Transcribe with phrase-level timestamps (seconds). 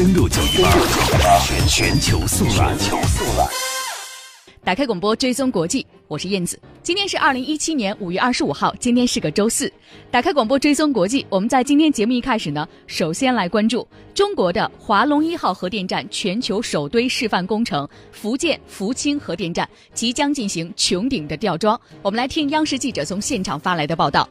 [0.00, 2.74] 登录九一八全全球速览。
[4.64, 6.58] 打开广播，追踪国际，我是燕子。
[6.82, 9.70] 今天是二零一七年五月二十五号，今天是个周四。
[10.10, 21.78] 打开广播，追踪国际，我们在今天节目一开始呢，首先来关注中国的华龙一号核电站全球首堆示范工程——福建福清核电站即将进行穹顶的吊装。
[22.00, 24.26] 我们来听央视记者从现场发来的报道。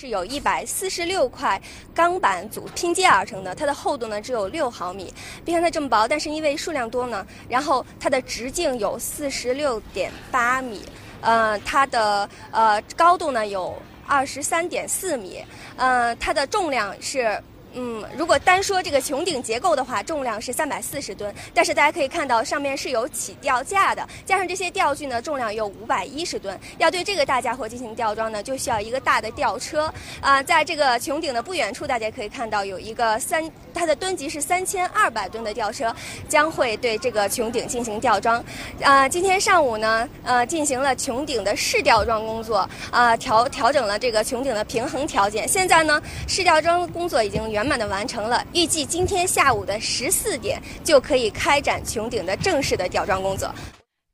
[0.00, 1.60] 是有一百四十六块
[1.92, 5.12] 钢板组拼接而成的，它的厚度呢只有六毫米，
[5.44, 10.82] 别看它这么薄，但是因为数量多呢，然后它的直径有四十六点八米，
[11.20, 15.44] 呃，它的呃高度呢有二十三点四米，
[15.76, 17.36] 呃，它的重量是。
[17.80, 26.58] 嗯，如果单说这个穹顶结构的话，重量是三百四十吨，但是大家可以看到上面是有起吊架的，加上这些吊具呢，重量有五百一十吨。
[26.78, 29.92] 要对这个大家伙进行吊装呢，就需要一个大的吊车。
[30.20, 35.94] 啊，在这个穹顶的不远处，大家可以看到有一个三，它的吨级是三千二百吨的吊车，
[36.28, 38.44] 将会对这个穹顶进行吊装。
[38.82, 45.46] 啊，今天上午呢，呃，进行了穹顶的试吊装工作，啊，调调整了这个穹顶的平衡条件。
[45.46, 53.54] 现在呢，试吊装工作已经圆慢的完成了，预计今天下午的十四点就可以开展穹顶的正式的吊装工作。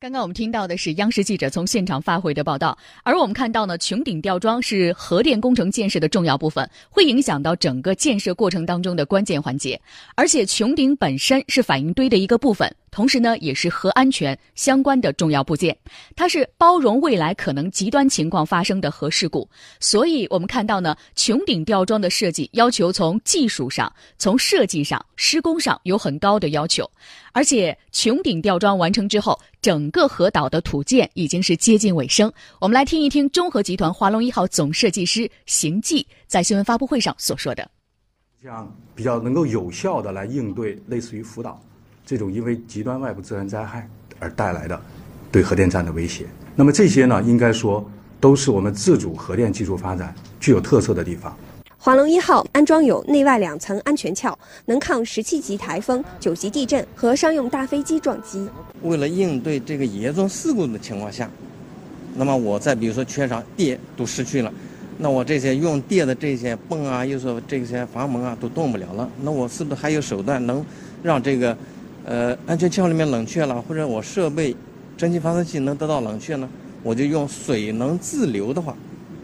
[0.00, 9.80] 刚刚我们听到的是央视记者从现场发回的报道，而我们看到呢，穹顶吊装是核电工程建设的重要部分，会影响到整个建设过程当中的关键环节，
[10.14, 12.70] 而且穹顶本身是反应堆的一个部分。
[12.94, 15.76] 同时呢，也是核安全相关的重要部件，
[16.14, 19.50] 它是包容未来可能极端情况发生的核事故。
[19.80, 26.88] 所以，我们看到呢，穹顶吊装的设计要求从技术上、从设计上、施工上有很高的要求。
[27.32, 32.32] 而且，穹顶吊装完成之后，整个核岛的土建已经是接近尾声。
[32.60, 37.68] 我们来听一听中核集团华龙一号总设计师邢继在新闻发布会上所说的
[38.40, 41.60] ：“这样比较能够有效的来应对类似于福岛。”
[42.06, 43.88] 这种因为极端外部自然灾害
[44.18, 44.78] 而带来的
[45.32, 47.82] 对核电站的威胁，那么这些呢，应该说
[48.20, 51.34] 都是我们自主核电技术发展具有特色的地方。
[51.78, 58.46] 华龙一号安装有内外两层安全壳，能抗十七级台风、九级地震和商用大飞机撞击。
[58.82, 61.28] 为了应对这个严重事故的情况下，
[62.14, 64.52] 那么我再比如说缺少电都失去了，
[64.98, 70.64] 那我这些用电的这些泵啊，又说这些阀门啊都动不了了，那我是不是还有手段能
[71.02, 71.56] 让这个？
[72.04, 74.54] 呃，安全气泡里面冷却了，或者我设备
[74.96, 76.48] 蒸汽发生器能得到冷却呢？
[76.82, 78.76] 我就用水能自流的话，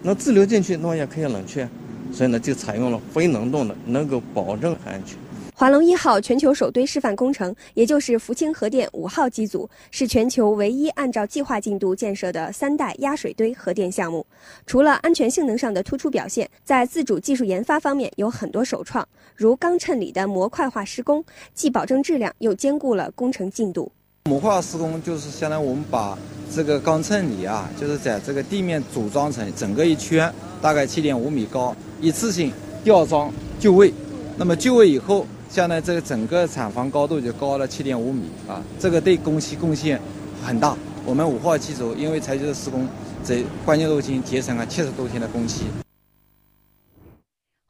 [0.03, 1.69] 能自流进去，那也可以冷却。
[2.11, 5.17] 所以呢，就采用了非能动的，能够保证安全。
[5.61, 14.25] 华龙一号全球首堆示范工程，也就是福清核电五号机组，是全球唯一按照计划进度建设的三代压水堆核电项目。
[14.67, 19.07] 除了安全性能上的突出表现，在自主技术研发方面有很多首创，
[19.37, 21.23] 如钢衬里的模块化施工，
[21.53, 23.93] 既保证质量，又兼顾了工程进度。
[24.31, 26.19] 模块化施工就是相当于我们把
[26.51, 30.33] 这个钢衬里啊，就是在这个地面组装成整个一圈，
[30.63, 32.51] 大概七点五米高，一次性
[32.83, 33.93] 吊装就位。
[34.39, 35.27] 那么就位以后。
[35.53, 40.01] 现在这个整个厂房高度就高了七点五米啊，这个对工期贡献
[40.47, 40.77] 很大。
[41.05, 42.87] 我们五号机组因为采取的施工，
[43.25, 45.65] 这关键路径节省了七十多天的工期。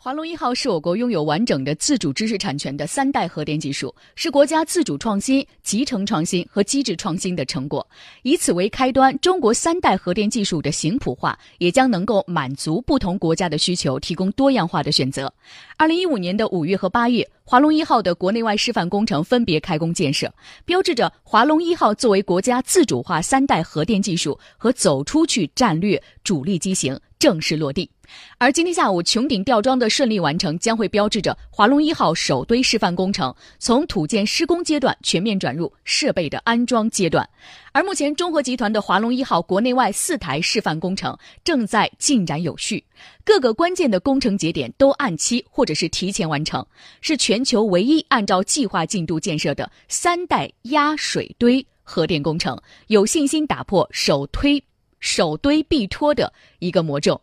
[0.03, 7.87] 华龙一号是我国拥有完整的自主知识产权的三代核电技术，是国家自主创新、集成创新和机制创新的成果。
[8.23, 15.31] 以此为开端，中国三代核电技术的型谱化也将能够满足不同国家的需求，提供多样化的选择。
[15.77, 20.33] 二零一五年的五月和八月，华龙一号的国内外示范工程分别开工建设，
[20.65, 27.91] 标志着华龙一号作为国家自主化三代核电技术和走出去战略主力机型正式落地。
[28.39, 37.29] 而今天下午穹顶吊装的顺利完成，将会标志着华龙一号首堆示范工程从土建施工阶段全面转入设备的安装阶段。
[37.73, 42.83] 而目前中核集团的华龙一号国内外四台示范工程正在进展有序，
[43.25, 46.67] 各个关键的工程节点都按期或者是提前完成，
[47.01, 54.63] 是全球唯一按照计划进度建设的三代压水堆核电工程，有信心打破首推。
[55.01, 57.21] 首堆必脱的一个魔咒，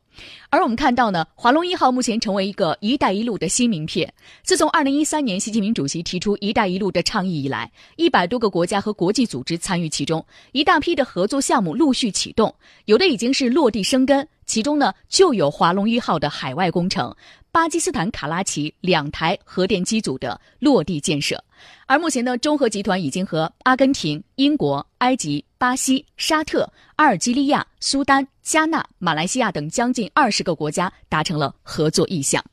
[0.50, 4.12] 而我们看到呢，华龙一号目前成为一个“一带一路”的新名片。
[4.44, 12.54] 自从二零一三年习近平主席提出“一带一路”的倡议以来，一百多个国家和国际组织参与其中，一大批的合作项目陆续启动，
[12.86, 14.28] 有的已经是落地生根。
[14.48, 17.14] 其中呢，就有华龙一号的海外工程，
[17.58, 21.44] 巴基斯坦卡拉奇两台核电机组的落地建设。
[21.88, 32.46] 而目前呢，中核集团已经和阿根廷、英国、埃及、巴西、沙特、阿尔及利亚、苏丹、加纳、马来西亚等将近二十个国家达成了合作意向。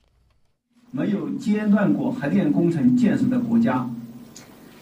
[0.90, 3.86] 没有间断过核电工程建设的国家，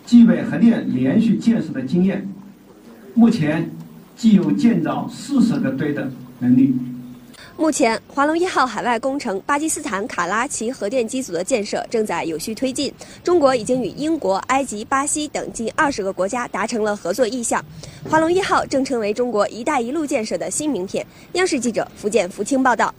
[0.07, 2.25] 具备核电连续建设的经验，
[3.15, 3.69] 目前
[4.15, 6.09] 既有建造四十个堆的
[6.39, 6.73] 能力。
[7.57, 12.93] 目前，华龙一号海外工程巴基斯坦卡拉奇核电机组的建设正在有序推进。
[13.23, 17.65] 中国已经与英国、埃及、巴西等近二十个国家达成了合作意向。
[18.11, 21.07] 华龙一号正成为中国“一带一路”建设的新名片。
[21.35, 22.93] 央视记者福建福清报道。